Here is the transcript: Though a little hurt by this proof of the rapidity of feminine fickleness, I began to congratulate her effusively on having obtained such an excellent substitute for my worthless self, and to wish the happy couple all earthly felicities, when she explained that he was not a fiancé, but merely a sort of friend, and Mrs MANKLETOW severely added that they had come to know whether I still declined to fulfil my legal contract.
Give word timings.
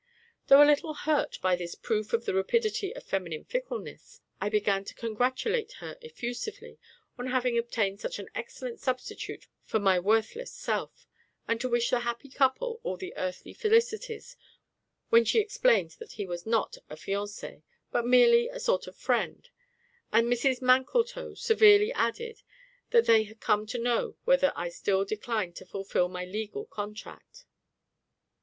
Though 0.47 0.63
a 0.63 0.65
little 0.65 0.95
hurt 0.95 1.37
by 1.43 1.55
this 1.55 1.75
proof 1.75 2.11
of 2.11 2.25
the 2.25 2.33
rapidity 2.33 2.91
of 2.95 3.03
feminine 3.03 3.43
fickleness, 3.43 4.19
I 4.41 4.49
began 4.49 4.83
to 4.85 4.95
congratulate 4.95 5.73
her 5.73 5.95
effusively 6.01 6.79
on 7.19 7.27
having 7.27 7.55
obtained 7.55 7.99
such 8.01 8.17
an 8.17 8.27
excellent 8.33 8.79
substitute 8.79 9.45
for 9.63 9.77
my 9.77 9.99
worthless 9.99 10.51
self, 10.51 11.05
and 11.47 11.61
to 11.61 11.69
wish 11.69 11.91
the 11.91 11.99
happy 11.99 12.29
couple 12.29 12.79
all 12.81 12.99
earthly 13.15 13.53
felicities, 13.53 14.35
when 15.09 15.23
she 15.23 15.39
explained 15.39 15.91
that 15.99 16.13
he 16.13 16.25
was 16.25 16.47
not 16.47 16.77
a 16.89 16.95
fiancé, 16.95 17.61
but 17.91 18.03
merely 18.07 18.49
a 18.49 18.59
sort 18.59 18.87
of 18.87 18.97
friend, 18.97 19.49
and 20.11 20.25
Mrs 20.25 20.63
MANKLETOW 20.63 21.35
severely 21.35 21.93
added 21.93 22.41
that 22.89 23.05
they 23.05 23.25
had 23.25 23.39
come 23.39 23.67
to 23.67 23.77
know 23.77 24.15
whether 24.25 24.51
I 24.55 24.69
still 24.69 25.05
declined 25.05 25.55
to 25.57 25.65
fulfil 25.67 26.07
my 26.09 26.25
legal 26.25 26.65
contract. 26.65 27.45